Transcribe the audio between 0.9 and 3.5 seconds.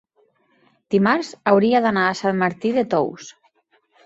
dimarts hauria d'anar a Sant Martí de Tous.